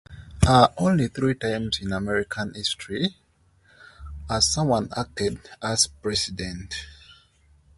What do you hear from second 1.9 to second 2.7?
American